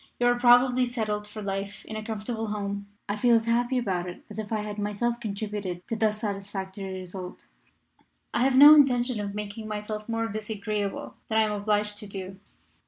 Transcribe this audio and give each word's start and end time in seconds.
You 0.19 0.25
are 0.25 0.39
probably 0.39 0.87
settled 0.87 1.27
for 1.27 1.43
life 1.43 1.85
in 1.85 1.95
a 1.95 2.03
comfortable 2.03 2.47
home. 2.47 2.87
I 3.07 3.15
feel 3.15 3.35
as 3.35 3.45
happy 3.45 3.77
about 3.77 4.09
it 4.09 4.23
as 4.31 4.39
if 4.39 4.51
I 4.51 4.61
had 4.61 4.79
myself 4.79 5.19
contributed 5.19 5.85
to 5.89 5.95
thus 5.95 6.17
satisfactory 6.21 6.91
result. 7.01 7.45
"I 8.33 8.41
have 8.41 8.55
no 8.55 8.73
intention 8.73 9.19
of 9.19 9.35
making 9.35 9.67
myself 9.67 10.09
more 10.09 10.27
disagreeable 10.27 11.17
than 11.29 11.37
I 11.37 11.43
am 11.43 11.51
obliged 11.51 11.99
to 11.99 12.07
do. 12.07 12.39